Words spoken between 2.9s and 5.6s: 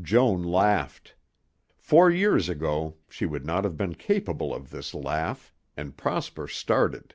she would not have been capable of this laugh,